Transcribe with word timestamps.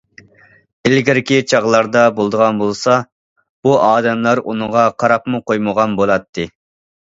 ئىلگىرىكى 0.89 1.37
چاغلار 1.51 1.89
بولىدىغان 2.21 2.63
بولسا، 2.63 2.97
بۇ 3.69 3.77
ئادەملەر 3.91 4.45
ئۇنىڭغا 4.49 4.89
قاراپمۇ 5.01 5.47
قويمىغان 5.49 5.99
بولاتتى. 6.05 6.53